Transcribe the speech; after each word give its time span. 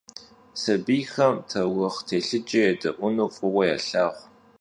Sabiyxem 0.61 1.35
taurıxh 1.49 2.01
têlhıce 2.07 2.59
yêde'uenu 2.65 3.27
f'ıue 3.35 3.63
yalhağu. 3.69 4.13